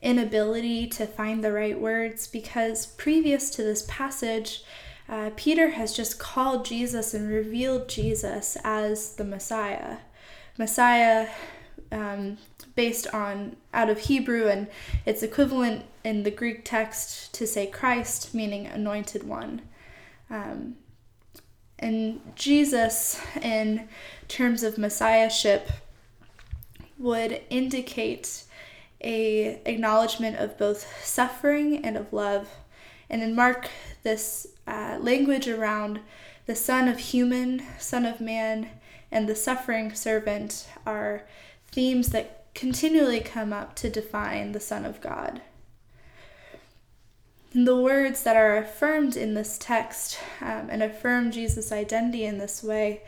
inability 0.01 0.87
to 0.87 1.05
find 1.05 1.43
the 1.43 1.51
right 1.51 1.79
words 1.79 2.25
because 2.25 2.87
previous 2.87 3.51
to 3.51 3.61
this 3.61 3.85
passage, 3.87 4.63
uh, 5.07 5.29
Peter 5.35 5.69
has 5.71 5.95
just 5.95 6.17
called 6.17 6.65
Jesus 6.65 7.13
and 7.13 7.29
revealed 7.29 7.87
Jesus 7.87 8.57
as 8.63 9.13
the 9.17 9.23
Messiah. 9.23 9.97
Messiah, 10.57 11.29
um, 11.91 12.39
based 12.73 13.05
on 13.13 13.55
out 13.71 13.91
of 13.91 13.99
Hebrew, 13.99 14.47
and 14.47 14.67
its 15.05 15.21
equivalent 15.21 15.85
in 16.03 16.23
the 16.23 16.31
Greek 16.31 16.61
text 16.65 17.31
to 17.35 17.45
say 17.45 17.67
Christ, 17.67 18.33
meaning 18.33 18.65
anointed 18.65 19.23
one. 19.27 19.61
Um, 20.31 20.77
and 21.77 22.21
Jesus, 22.35 23.21
in 23.41 23.87
terms 24.27 24.63
of 24.63 24.77
messiahship, 24.77 25.69
would 26.97 27.41
indicate 27.49 28.43
a 29.03 29.59
acknowledgement 29.65 30.37
of 30.37 30.57
both 30.57 31.05
suffering 31.05 31.83
and 31.83 31.97
of 31.97 32.13
love. 32.13 32.47
And 33.09 33.21
in 33.21 33.35
Mark, 33.35 33.69
this 34.03 34.47
uh, 34.67 34.97
language 35.01 35.47
around 35.47 35.99
the 36.45 36.55
Son 36.55 36.87
of 36.87 36.99
Human, 36.99 37.63
Son 37.79 38.05
of 38.05 38.21
Man, 38.21 38.69
and 39.11 39.27
the 39.27 39.35
suffering 39.35 39.93
servant 39.93 40.67
are 40.85 41.27
themes 41.71 42.09
that 42.09 42.45
continually 42.53 43.19
come 43.19 43.51
up 43.51 43.75
to 43.75 43.89
define 43.89 44.51
the 44.51 44.59
Son 44.59 44.85
of 44.85 45.01
God. 45.01 45.41
The 47.53 47.75
words 47.75 48.23
that 48.23 48.37
are 48.37 48.57
affirmed 48.57 49.17
in 49.17 49.33
this 49.33 49.57
text 49.57 50.17
um, 50.39 50.69
and 50.69 50.81
affirm 50.81 51.31
Jesus' 51.31 51.71
identity 51.71 52.23
in 52.23 52.37
this 52.37 52.63
way 52.63 53.01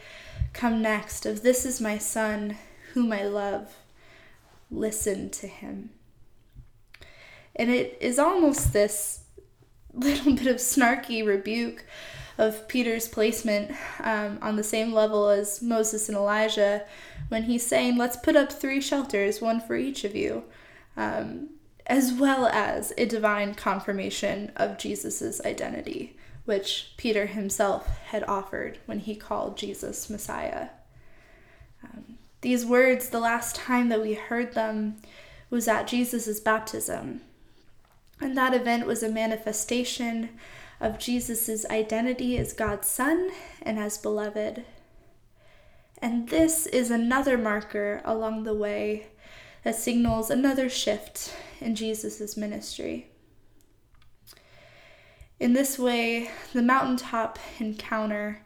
come 0.51 0.81
next 0.81 1.25
of 1.25 1.41
this 1.41 1.65
is 1.65 1.79
my 1.79 1.97
son 1.97 2.57
whom 2.93 3.11
I 3.11 3.23
love 3.23 3.75
listen 4.69 5.29
to 5.29 5.47
him. 5.47 5.91
And 7.55 7.69
it 7.69 7.97
is 8.01 8.19
almost 8.19 8.73
this 8.73 9.21
little 9.93 10.33
bit 10.35 10.47
of 10.47 10.57
snarky 10.57 11.25
rebuke 11.25 11.85
of 12.37 12.67
Peter's 12.67 13.07
placement 13.07 13.71
um, 13.99 14.39
on 14.41 14.55
the 14.55 14.63
same 14.63 14.91
level 14.91 15.29
as 15.29 15.61
Moses 15.61 16.09
and 16.09 16.17
Elijah 16.17 16.83
when 17.29 17.43
he's 17.43 17.65
saying, 17.65 17.97
Let's 17.97 18.17
put 18.17 18.35
up 18.35 18.51
three 18.51 18.81
shelters, 18.81 19.39
one 19.39 19.61
for 19.61 19.75
each 19.75 20.03
of 20.03 20.15
you, 20.15 20.43
um, 20.97 21.49
as 21.85 22.13
well 22.13 22.47
as 22.47 22.93
a 22.97 23.05
divine 23.05 23.55
confirmation 23.55 24.51
of 24.55 24.77
Jesus' 24.77 25.41
identity, 25.45 26.15
which 26.45 26.93
Peter 26.97 27.25
himself 27.25 27.99
had 28.05 28.23
offered 28.23 28.79
when 28.85 28.99
he 28.99 29.15
called 29.15 29.57
Jesus 29.57 30.09
Messiah. 30.09 30.69
Um, 31.83 32.17
these 32.41 32.65
words, 32.65 33.09
the 33.09 33.19
last 33.19 33.55
time 33.55 33.89
that 33.89 34.01
we 34.01 34.13
heard 34.13 34.53
them 34.53 34.97
was 35.49 35.67
at 35.67 35.87
Jesus' 35.87 36.39
baptism. 36.39 37.21
And 38.19 38.37
that 38.37 38.53
event 38.53 38.87
was 38.87 39.03
a 39.03 39.09
manifestation 39.09 40.29
of 40.79 40.99
Jesus' 40.99 41.65
identity 41.65 42.37
as 42.37 42.53
God's 42.53 42.87
Son 42.87 43.29
and 43.61 43.77
as 43.77 43.97
beloved. 43.97 44.63
And 46.01 46.29
this 46.29 46.65
is 46.67 46.91
another 46.91 47.37
marker 47.37 48.01
along 48.03 48.43
the 48.43 48.53
way 48.53 49.07
that 49.63 49.75
signals 49.75 50.29
another 50.29 50.69
shift 50.69 51.33
in 51.59 51.75
Jesus' 51.75 52.35
ministry. 52.35 53.07
In 55.39 55.53
this 55.53 55.79
way, 55.79 56.29
the 56.53 56.61
mountaintop 56.61 57.39
encounter 57.59 58.45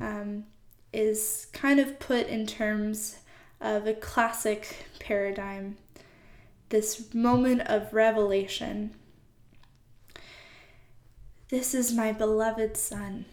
um, 0.00 0.44
is 0.92 1.46
kind 1.52 1.80
of 1.80 1.98
put 1.98 2.26
in 2.26 2.46
terms 2.46 3.18
of 3.60 3.86
a 3.86 3.94
classic 3.94 4.86
paradigm, 5.00 5.76
this 6.68 7.12
moment 7.12 7.62
of 7.62 7.92
revelation. 7.92 8.94
This 11.48 11.74
is 11.74 11.94
my 11.94 12.12
beloved 12.12 12.76
Son. 12.76 13.24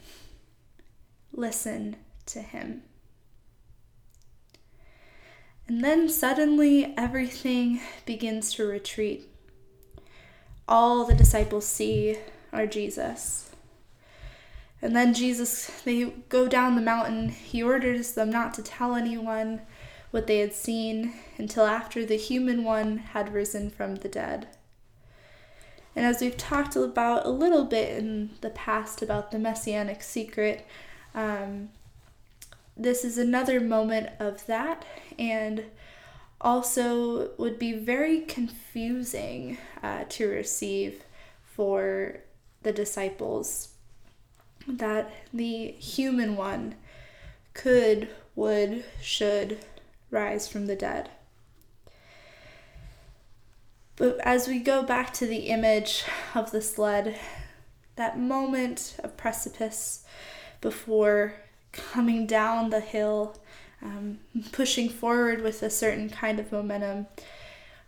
Listen 1.31 1.97
to 2.27 2.41
him. 2.41 2.83
And 5.67 5.83
then 5.83 6.09
suddenly 6.09 6.93
everything 6.97 7.81
begins 8.05 8.53
to 8.53 8.65
retreat. 8.65 9.27
All 10.67 11.05
the 11.05 11.15
disciples 11.15 11.65
see 11.65 12.17
are 12.53 12.67
Jesus. 12.67 13.51
And 14.81 14.95
then 14.95 15.13
Jesus, 15.13 15.71
they 15.83 16.05
go 16.29 16.47
down 16.47 16.75
the 16.75 16.81
mountain. 16.81 17.29
He 17.29 17.63
orders 17.63 18.11
them 18.11 18.29
not 18.29 18.53
to 18.55 18.61
tell 18.61 18.93
anyone 18.93 19.61
what 20.11 20.27
they 20.27 20.39
had 20.39 20.53
seen 20.53 21.13
until 21.37 21.65
after 21.65 22.05
the 22.05 22.17
human 22.17 22.63
one 22.63 22.97
had 22.97 23.33
risen 23.33 23.69
from 23.69 23.95
the 23.95 24.07
dead. 24.07 24.47
And 25.95 26.05
as 26.05 26.21
we've 26.21 26.37
talked 26.37 26.75
about 26.75 27.25
a 27.25 27.29
little 27.29 27.65
bit 27.65 27.97
in 27.97 28.31
the 28.41 28.49
past 28.49 29.01
about 29.01 29.31
the 29.31 29.39
messianic 29.39 30.03
secret, 30.03 30.67
um, 31.13 31.69
this 32.77 33.05
is 33.05 33.17
another 33.17 33.59
moment 33.59 34.09
of 34.19 34.45
that, 34.47 34.85
and 35.17 35.65
also 36.41 37.31
would 37.37 37.57
be 37.57 37.73
very 37.73 38.21
confusing 38.21 39.57
uh, 39.81 40.03
to 40.09 40.27
receive 40.27 41.03
for 41.43 42.19
the 42.63 42.73
disciples 42.73 43.69
that 44.67 45.11
the 45.33 45.71
human 45.71 46.35
one 46.35 46.75
could, 47.53 48.09
would, 48.35 48.83
should 49.01 49.59
rise 50.11 50.47
from 50.47 50.65
the 50.65 50.75
dead. 50.75 51.09
But 53.95 54.19
as 54.19 54.47
we 54.47 54.59
go 54.59 54.83
back 54.83 55.13
to 55.13 55.25
the 55.25 55.47
image 55.47 56.03
of 56.33 56.51
the 56.51 56.61
sled, 56.61 57.17
that 57.95 58.19
moment 58.19 58.97
of 59.01 59.15
precipice 59.15 60.03
before 60.59 61.35
coming 61.75 62.25
down 62.25 62.69
the 62.69 62.79
hill, 62.79 63.37
um, 63.81 64.19
pushing 64.51 64.89
forward 64.89 65.41
with 65.41 65.61
a 65.63 65.69
certain 65.69 66.09
kind 66.09 66.39
of 66.39 66.51
momentum, 66.51 67.07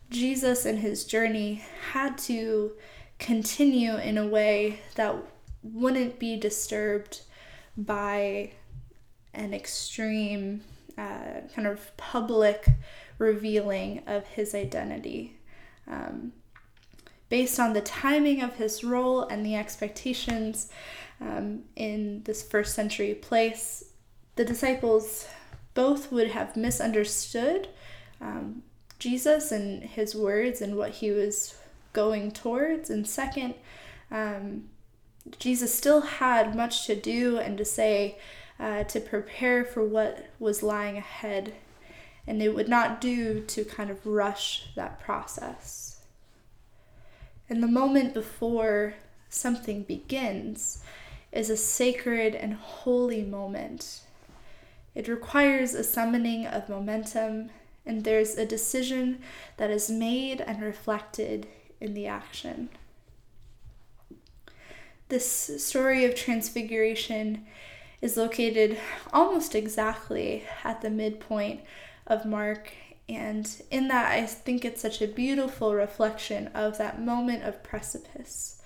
Jesus 0.10 0.66
in 0.66 0.78
his 0.78 1.04
journey 1.06 1.64
had 1.92 2.18
to 2.20 2.74
continue 3.20 3.96
in 3.98 4.18
a 4.18 4.28
way 4.28 4.80
that 4.96 5.16
wouldn't 5.64 6.20
be 6.20 6.38
disturbed 6.38 7.22
by 7.76 8.52
an 9.34 9.54
extreme 9.54 10.62
uh, 10.98 11.42
kind 11.54 11.68
of 11.68 11.96
public 11.98 12.68
revealing 13.18 14.04
of 14.08 14.26
his 14.28 14.56
identity. 14.56 15.38
Um, 15.88 16.34
based 17.30 17.60
on 17.60 17.74
the 17.74 17.82
timing 17.82 18.42
of 18.42 18.56
his 18.56 18.84
role 18.84 19.24
and 19.24 19.46
the 19.46 19.56
expectations 19.56 20.70
um, 21.20 21.64
in 21.76 22.24
this 22.24 22.44
first 22.44 22.76
century 22.76 23.14
place, 23.14 23.84
the 24.36 24.46
disciples 24.46 25.28
both 25.74 26.12
would 26.12 26.30
have 26.30 26.56
misunderstood 26.56 27.70
um, 28.22 28.64
Jesus 29.00 29.52
and 29.52 29.84
his 29.84 30.16
words 30.16 30.62
and 30.62 30.76
what 30.76 30.92
he 30.92 31.12
was 31.12 31.56
going 31.94 32.32
towards. 32.32 32.90
And 32.90 33.08
second, 33.08 33.54
um, 34.12 34.70
Jesus 35.40 35.74
still 35.74 36.02
had 36.02 36.56
much 36.56 36.86
to 36.88 36.96
do 36.96 37.38
and 37.38 37.58
to 37.58 37.66
say 37.66 38.18
uh, 38.60 38.84
to 38.86 39.00
prepare 39.00 39.64
for 39.64 39.84
what 39.84 40.28
was 40.40 40.64
lying 40.64 40.98
ahead. 40.98 41.54
And 42.26 42.42
it 42.42 42.56
would 42.56 42.68
not 42.68 43.00
do 43.00 43.42
to 43.42 43.64
kind 43.64 43.90
of 43.90 44.06
rush 44.06 44.68
that 44.76 45.00
process. 45.00 46.02
In 47.50 47.62
the 47.62 47.68
moment 47.68 48.14
before 48.14 48.96
something 49.30 49.84
begins 49.84 50.82
is 51.32 51.50
a 51.50 51.58
sacred 51.58 52.36
and 52.36 52.54
holy 52.54 53.24
moment. 53.24 54.02
It 54.96 55.08
requires 55.08 55.74
a 55.74 55.84
summoning 55.84 56.48
of 56.48 56.70
momentum, 56.70 57.50
and 57.86 58.04
there's 58.04 58.36
a 58.36 58.46
decision 58.46 59.20
that 59.58 59.70
is 59.70 59.90
made 59.90 60.42
and 60.42 60.62
reflected 60.62 61.48
in 61.80 61.94
the 61.94 62.08
action. 62.08 62.70
This 65.10 65.64
story 65.64 66.04
of 66.04 66.16
transfiguration 66.16 67.46
is 68.02 68.18
located 68.18 68.78
almost 69.14 69.56
exactly 69.56 70.44
at 70.64 70.82
the 70.82 70.90
midpoint 70.90 71.62
of 72.06 72.26
Mark 72.26 72.74
And 73.10 73.50
in 73.72 73.88
that, 73.88 74.12
I 74.12 74.26
think 74.26 74.66
it's 74.66 74.82
such 74.82 75.02
a 75.02 75.08
beautiful 75.08 75.74
reflection 75.74 76.48
of 76.48 76.78
that 76.78 77.02
moment 77.02 77.44
of 77.44 77.64
precipice 77.64 78.57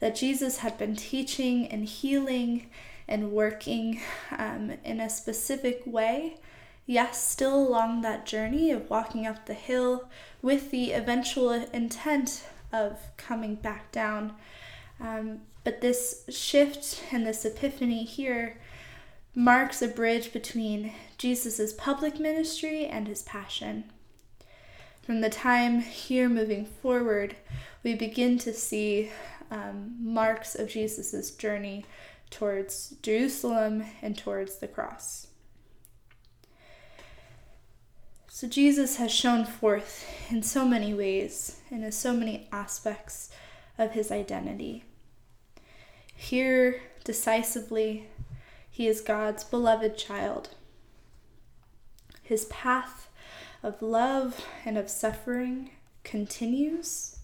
that 0.00 0.16
Jesus 0.16 0.58
had 0.58 0.76
been 0.78 0.96
teaching 0.96 1.66
and 1.66 1.84
healing 1.84 2.68
and 3.08 3.32
working 3.32 4.00
um, 4.36 4.72
in 4.84 5.00
a 5.00 5.08
specific 5.08 5.82
way. 5.86 6.36
Yes, 6.86 7.26
still 7.26 7.54
along 7.54 8.02
that 8.02 8.26
journey 8.26 8.70
of 8.70 8.90
walking 8.90 9.26
up 9.26 9.46
the 9.46 9.54
hill 9.54 10.08
with 10.42 10.70
the 10.70 10.92
eventual 10.92 11.50
intent 11.50 12.44
of 12.72 12.98
coming 13.16 13.56
back 13.56 13.90
down. 13.90 14.34
Um, 15.00 15.40
but 15.64 15.80
this 15.80 16.24
shift 16.28 17.02
and 17.10 17.26
this 17.26 17.44
epiphany 17.44 18.04
here 18.04 18.58
marks 19.34 19.82
a 19.82 19.88
bridge 19.88 20.32
between 20.32 20.92
Jesus' 21.18 21.72
public 21.72 22.18
ministry 22.18 22.86
and 22.86 23.08
his 23.08 23.22
passion. 23.22 23.84
From 25.02 25.20
the 25.20 25.30
time 25.30 25.80
here 25.80 26.28
moving 26.28 26.64
forward, 26.64 27.36
we 27.82 27.94
begin 27.94 28.38
to 28.38 28.52
see 28.52 29.10
um, 29.50 29.96
marks 30.00 30.54
of 30.54 30.68
Jesus' 30.68 31.30
journey 31.30 31.84
towards 32.30 32.94
Jerusalem 33.02 33.84
and 34.02 34.16
towards 34.16 34.56
the 34.56 34.68
cross. 34.68 35.28
So, 38.28 38.46
Jesus 38.46 38.96
has 38.96 39.10
shown 39.10 39.46
forth 39.46 40.04
in 40.30 40.42
so 40.42 40.66
many 40.66 40.92
ways 40.92 41.60
and 41.70 41.82
in 41.82 41.92
so 41.92 42.12
many 42.12 42.48
aspects 42.52 43.30
of 43.78 43.92
his 43.92 44.12
identity. 44.12 44.84
Here, 46.14 46.82
decisively, 47.02 48.08
he 48.70 48.88
is 48.88 49.00
God's 49.00 49.42
beloved 49.42 49.96
child. 49.96 50.50
His 52.22 52.44
path 52.46 53.08
of 53.62 53.80
love 53.80 54.44
and 54.64 54.76
of 54.76 54.90
suffering 54.90 55.70
continues. 56.04 57.15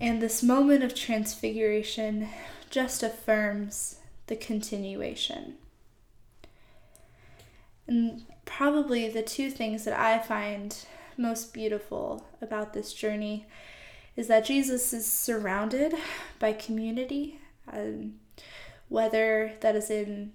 And 0.00 0.20
this 0.20 0.42
moment 0.42 0.84
of 0.84 0.94
transfiguration 0.94 2.28
just 2.70 3.02
affirms 3.02 4.00
the 4.26 4.36
continuation. 4.36 5.54
And 7.86 8.24
probably 8.44 9.08
the 9.08 9.22
two 9.22 9.50
things 9.50 9.84
that 9.84 9.98
I 9.98 10.18
find 10.18 10.76
most 11.16 11.54
beautiful 11.54 12.26
about 12.42 12.72
this 12.72 12.92
journey 12.92 13.46
is 14.16 14.28
that 14.28 14.44
Jesus 14.44 14.92
is 14.92 15.10
surrounded 15.10 15.94
by 16.38 16.52
community. 16.52 17.40
Um, 17.72 18.14
whether 18.88 19.52
that 19.60 19.74
is 19.74 19.90
in 19.90 20.32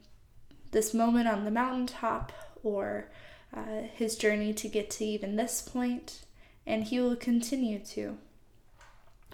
this 0.71 0.93
moment 0.93 1.28
on 1.28 1.45
the 1.45 1.52
mountaintop 1.52 2.32
or 2.63 3.10
uh, 3.54 3.82
his 3.93 4.15
journey 4.15 4.54
to 4.54 4.67
get 4.67 4.89
to 4.89 5.06
even 5.06 5.36
this 5.36 5.62
point, 5.62 6.21
and 6.65 6.86
he 6.86 7.00
will 7.00 7.15
continue 7.15 7.80
to. 7.80 8.17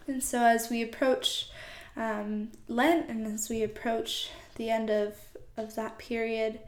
And 0.08 0.24
so, 0.24 0.41
as 0.41 0.70
we 0.70 0.82
approach 0.82 1.50
um, 1.98 2.50
Lent 2.67 3.10
and 3.10 3.26
as 3.28 3.50
we 3.50 3.63
approach 3.63 4.30
the 4.56 4.70
end 4.70 4.89
of, 4.89 5.15
of 5.58 5.76
that 5.76 5.98
period 5.98 6.60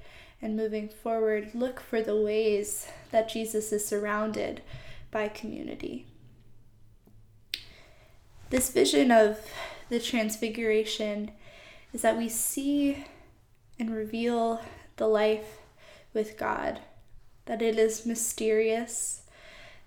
and 0.41 0.57
moving 0.57 0.89
forward, 0.89 1.51
look 1.53 1.79
for 1.79 2.01
the 2.01 2.19
ways 2.19 2.87
that 3.11 3.29
Jesus 3.29 3.71
is 3.71 3.85
surrounded 3.85 4.61
by 5.11 5.27
community. 5.27 6.05
This 8.49 8.71
vision 8.71 9.11
of 9.11 9.39
the 9.89 9.99
Transfiguration 9.99 11.31
is 11.93 12.01
that 12.01 12.17
we 12.17 12.29
see 12.29 13.05
and 13.79 13.95
reveal 13.95 14.61
the 14.97 15.07
life 15.07 15.59
with 16.13 16.37
God, 16.37 16.79
that 17.45 17.61
it 17.61 17.77
is 17.77 18.05
mysterious, 18.05 19.21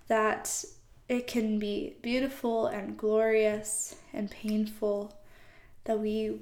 that 0.07 0.65
it 1.07 1.27
can 1.27 1.59
be 1.59 1.95
beautiful 2.01 2.67
and 2.67 2.97
glorious 2.97 3.95
and 4.13 4.31
painful, 4.31 5.15
that 5.83 5.99
we 5.99 6.39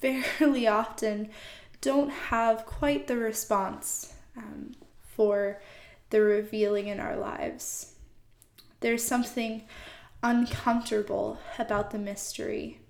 very 0.00 0.66
often 0.66 1.30
don't 1.80 2.10
have 2.10 2.66
quite 2.66 3.06
the 3.06 3.16
response 3.16 4.14
um, 4.36 4.72
for 5.00 5.60
the 6.10 6.20
revealing 6.20 6.88
in 6.88 7.00
our 7.00 7.16
lives. 7.16 7.94
There's 8.80 9.04
something 9.04 9.62
uncomfortable 10.22 11.38
about 11.58 11.90
the 11.90 11.98
mystery 11.98 12.82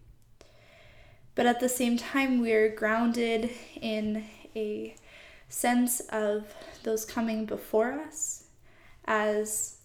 but 1.35 1.47
at 1.47 1.61
the 1.61 1.69
same 1.69 1.97
time, 1.97 2.41
we're 2.41 2.69
grounded 2.69 3.51
in 3.81 4.25
a 4.55 4.95
sense 5.49 6.01
of 6.11 6.55
those 6.83 7.05
coming 7.05 7.47
before 7.47 7.93
us 7.93 8.45
as 9.07 9.79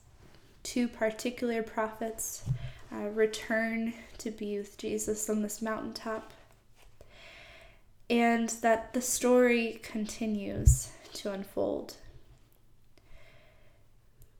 two 0.67 0.87
particular 0.89 1.63
prophets 1.63 2.43
uh, 2.91 3.07
return 3.07 3.93
to 4.17 4.29
be 4.29 4.57
with 4.57 4.77
Jesus 4.77 5.29
on 5.29 5.41
this 5.41 5.61
mountaintop. 5.61 6.33
And 8.09 8.49
that 8.61 8.93
the 8.93 9.01
story 9.01 9.79
continues 9.81 10.89
to 11.13 11.31
unfold. 11.31 11.95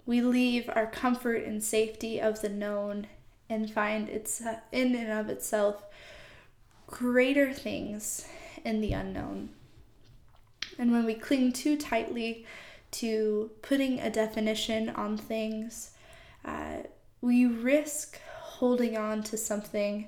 We 0.06 0.20
leave 0.22 0.70
our 0.76 0.88
comfort 0.88 1.46
and 1.46 1.64
safety 1.64 2.20
of 2.20 2.42
the 2.42 2.50
known 2.50 3.08
and 3.50 3.72
find 3.72 4.10
it's 4.10 4.42
uh, 4.42 4.60
in 4.74 4.96
and 4.96 5.12
of 5.12 5.30
itself 5.30 5.84
greater 6.88 7.54
things 7.54 8.28
in 8.66 8.82
the 8.82 8.92
unknown. 8.92 9.50
And 10.78 10.92
when 10.92 11.06
we 11.06 11.14
cling 11.14 11.54
too 11.54 11.78
tightly 11.78 12.46
to 12.92 13.52
putting 13.62 14.02
a 14.02 14.10
definition 14.10 14.90
on 14.90 15.18
things, 15.18 15.92
uh, 16.46 16.78
we 17.22 17.46
risk 17.46 18.20
holding 18.42 18.98
on 18.98 19.24
to 19.24 19.38
something 19.38 20.08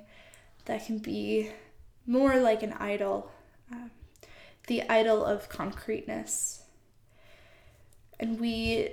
that 0.65 0.85
can 0.85 0.97
be 0.97 1.51
more 2.05 2.39
like 2.39 2.63
an 2.63 2.73
idol, 2.73 3.31
uh, 3.71 3.89
the 4.67 4.83
idol 4.89 5.23
of 5.23 5.49
concreteness. 5.49 6.63
And 8.19 8.39
we 8.39 8.89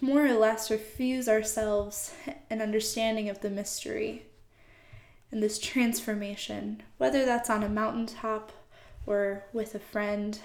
more 0.00 0.26
or 0.26 0.34
less 0.34 0.70
refuse 0.70 1.28
ourselves 1.28 2.14
an 2.50 2.60
understanding 2.60 3.28
of 3.28 3.40
the 3.40 3.50
mystery 3.50 4.26
and 5.30 5.42
this 5.42 5.58
transformation, 5.58 6.82
whether 6.98 7.24
that's 7.24 7.50
on 7.50 7.62
a 7.62 7.68
mountaintop 7.68 8.52
or 9.06 9.44
with 9.52 9.74
a 9.74 9.78
friend, 9.78 10.38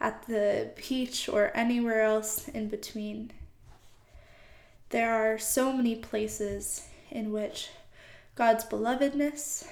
at 0.00 0.26
the 0.26 0.70
beach, 0.76 1.28
or 1.28 1.50
anywhere 1.54 2.02
else 2.02 2.48
in 2.48 2.68
between. 2.68 3.32
There 4.90 5.12
are 5.12 5.38
so 5.38 5.72
many 5.72 5.96
places 5.96 6.86
in 7.10 7.32
which 7.32 7.70
God's 8.34 8.64
belovedness, 8.64 9.66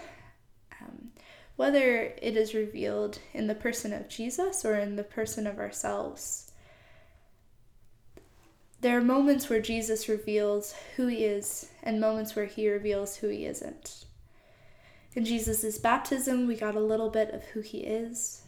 um, 0.80 1.12
whether 1.56 2.12
it 2.20 2.36
is 2.36 2.54
revealed 2.54 3.18
in 3.32 3.46
the 3.46 3.54
person 3.54 3.92
of 3.92 4.08
Jesus 4.08 4.64
or 4.64 4.74
in 4.74 4.96
the 4.96 5.04
person 5.04 5.46
of 5.46 5.58
ourselves, 5.58 6.52
there 8.80 8.98
are 8.98 9.02
moments 9.02 9.48
where 9.48 9.62
Jesus 9.62 10.10
reveals 10.10 10.74
who 10.96 11.06
he 11.06 11.24
is 11.24 11.70
and 11.82 11.98
moments 11.98 12.36
where 12.36 12.44
he 12.44 12.68
reveals 12.68 13.16
who 13.16 13.28
he 13.28 13.46
isn't. 13.46 14.04
In 15.14 15.24
Jesus' 15.24 15.78
baptism, 15.78 16.46
we 16.46 16.54
got 16.54 16.74
a 16.74 16.80
little 16.80 17.08
bit 17.08 17.30
of 17.30 17.44
who 17.44 17.60
he 17.60 17.78
is. 17.78 18.42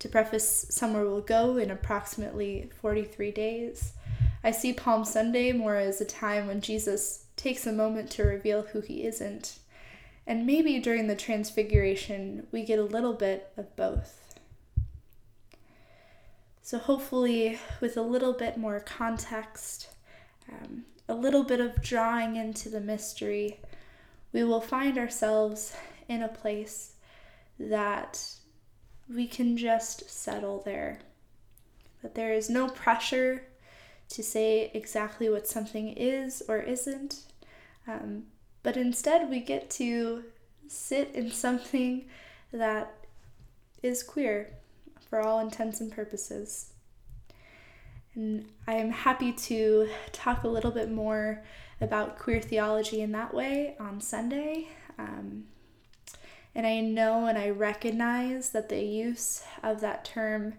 To 0.00 0.08
preface 0.08 0.66
Somewhere 0.68 1.06
We'll 1.06 1.22
Go 1.22 1.56
in 1.56 1.70
approximately 1.70 2.68
43 2.80 3.30
days, 3.30 3.92
I 4.44 4.50
see 4.50 4.72
Palm 4.72 5.04
Sunday 5.04 5.52
more 5.52 5.76
as 5.76 6.00
a 6.00 6.04
time 6.04 6.46
when 6.46 6.60
Jesus 6.60 7.26
takes 7.36 7.66
a 7.66 7.72
moment 7.72 8.10
to 8.12 8.24
reveal 8.24 8.62
who 8.62 8.80
he 8.80 9.04
isn't. 9.04 9.58
And 10.26 10.46
maybe 10.46 10.78
during 10.78 11.06
the 11.06 11.16
Transfiguration, 11.16 12.46
we 12.50 12.64
get 12.64 12.78
a 12.78 12.84
little 12.84 13.12
bit 13.12 13.52
of 13.56 13.74
both. 13.76 14.34
So, 16.60 16.78
hopefully, 16.78 17.58
with 17.80 17.96
a 17.96 18.02
little 18.02 18.32
bit 18.32 18.56
more 18.56 18.78
context, 18.78 19.88
um, 20.48 20.84
a 21.08 21.14
little 21.14 21.42
bit 21.42 21.60
of 21.60 21.82
drawing 21.82 22.36
into 22.36 22.68
the 22.68 22.80
mystery, 22.80 23.60
we 24.32 24.44
will 24.44 24.60
find 24.60 24.96
ourselves 24.96 25.74
in 26.08 26.22
a 26.22 26.28
place 26.28 26.94
that 27.58 28.24
we 29.12 29.26
can 29.26 29.56
just 29.56 30.08
settle 30.08 30.62
there. 30.64 31.00
That 32.02 32.14
there 32.14 32.32
is 32.32 32.48
no 32.48 32.68
pressure 32.68 33.44
to 34.12 34.22
say 34.22 34.70
exactly 34.74 35.28
what 35.28 35.48
something 35.48 35.88
is 35.88 36.42
or 36.48 36.58
isn't, 36.58 37.24
um, 37.86 38.24
but 38.62 38.76
instead 38.76 39.28
we 39.28 39.40
get 39.40 39.70
to 39.70 40.24
sit 40.68 41.10
in 41.14 41.30
something 41.30 42.04
that 42.52 42.94
is 43.82 44.02
queer 44.02 44.50
for 45.08 45.20
all 45.20 45.40
intents 45.40 45.80
and 45.80 45.90
purposes. 45.90 46.72
And 48.14 48.46
I 48.66 48.74
am 48.74 48.90
happy 48.90 49.32
to 49.32 49.88
talk 50.12 50.44
a 50.44 50.48
little 50.48 50.70
bit 50.70 50.90
more 50.90 51.42
about 51.80 52.18
queer 52.18 52.40
theology 52.40 53.00
in 53.00 53.12
that 53.12 53.34
way 53.34 53.76
on 53.80 54.00
Sunday. 54.00 54.68
Um, 54.98 55.44
and 56.54 56.66
I 56.66 56.80
know 56.80 57.26
and 57.26 57.38
I 57.38 57.50
recognize 57.50 58.50
that 58.50 58.68
the 58.68 58.82
use 58.82 59.42
of 59.62 59.80
that 59.80 60.04
term 60.04 60.54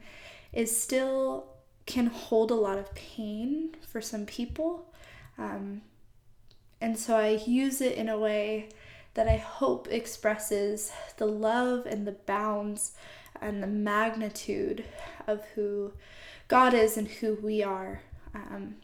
is 0.52 0.76
still 0.76 1.53
can 1.86 2.08
hold 2.08 2.52
a 2.52 2.56
lot 2.56 2.78
of 2.78 2.94
pain 2.96 3.76
for 3.82 4.02
some 4.02 4.26
people. 4.26 4.94
Um, 5.38 5.82
and 6.80 6.98
so 6.98 7.16
I 7.16 7.42
use 7.46 7.82
it 7.82 7.98
in 7.98 8.10
a 8.10 8.20
way 8.20 8.70
that 9.14 9.28
I 9.28 9.38
hope 9.38 9.88
expresses 9.90 10.92
the 11.18 11.26
love 11.26 11.86
and 11.86 12.08
the 12.08 12.14
bounds 12.14 12.94
and 13.42 13.62
the 13.62 13.68
magnitude 13.68 14.86
of 15.28 15.44
who 15.56 15.94
God 16.48 16.74
is 16.74 16.98
and 16.98 17.08
who 17.08 17.36
we 17.36 17.64
are. 17.64 18.02
Um, 18.34 18.76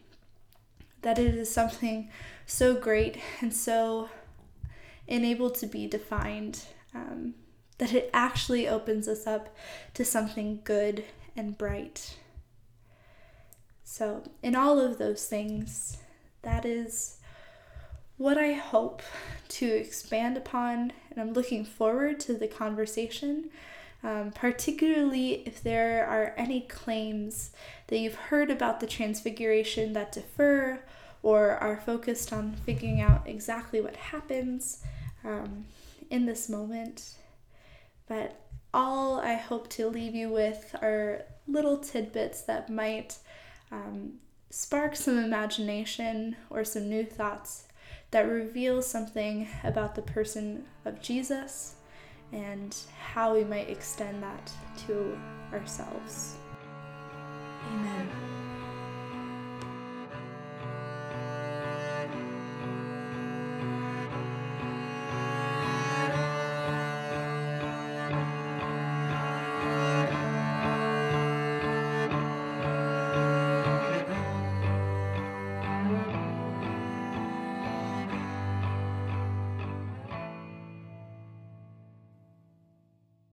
that 1.02 1.18
it 1.18 1.34
is 1.34 1.52
something 1.52 2.10
so 2.46 2.74
great 2.74 3.18
and 3.40 3.54
so 3.54 4.10
unable 5.08 5.50
to 5.50 5.66
be 5.66 5.86
defined 5.86 6.64
um, 6.94 7.34
that 7.78 7.92
it 7.92 8.10
actually 8.12 8.68
opens 8.68 9.08
us 9.08 9.26
up 9.26 9.54
to 9.94 10.04
something 10.04 10.60
good 10.64 11.04
and 11.36 11.56
bright. 11.56 12.16
So, 13.92 14.22
in 14.40 14.54
all 14.54 14.78
of 14.78 14.98
those 14.98 15.26
things, 15.26 15.96
that 16.42 16.64
is 16.64 17.16
what 18.18 18.38
I 18.38 18.52
hope 18.52 19.02
to 19.48 19.66
expand 19.66 20.36
upon, 20.36 20.92
and 21.10 21.20
I'm 21.20 21.32
looking 21.32 21.64
forward 21.64 22.20
to 22.20 22.34
the 22.34 22.46
conversation. 22.46 23.50
Um, 24.04 24.30
particularly 24.30 25.42
if 25.44 25.60
there 25.60 26.06
are 26.06 26.34
any 26.36 26.60
claims 26.60 27.50
that 27.88 27.98
you've 27.98 28.14
heard 28.14 28.48
about 28.48 28.78
the 28.78 28.86
Transfiguration 28.86 29.92
that 29.94 30.12
defer 30.12 30.80
or 31.24 31.50
are 31.56 31.82
focused 31.84 32.32
on 32.32 32.54
figuring 32.64 33.00
out 33.00 33.22
exactly 33.26 33.80
what 33.80 33.96
happens 33.96 34.84
um, 35.24 35.64
in 36.10 36.26
this 36.26 36.48
moment. 36.48 37.16
But 38.06 38.40
all 38.72 39.18
I 39.18 39.34
hope 39.34 39.68
to 39.70 39.88
leave 39.88 40.14
you 40.14 40.28
with 40.28 40.76
are 40.80 41.24
little 41.48 41.76
tidbits 41.76 42.42
that 42.42 42.70
might 42.70 43.18
um, 43.70 44.14
spark 44.50 44.96
some 44.96 45.18
imagination 45.18 46.36
or 46.50 46.64
some 46.64 46.88
new 46.88 47.04
thoughts 47.04 47.64
that 48.10 48.22
reveal 48.22 48.82
something 48.82 49.48
about 49.62 49.94
the 49.94 50.02
person 50.02 50.64
of 50.84 51.00
Jesus 51.00 51.76
and 52.32 52.76
how 53.00 53.34
we 53.34 53.44
might 53.44 53.70
extend 53.70 54.22
that 54.22 54.50
to 54.86 55.18
ourselves. 55.52 56.36
Amen. 57.72 58.39